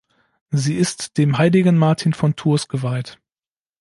[0.49, 3.19] Sie ist dem heiligen Martin von Tours geweiht.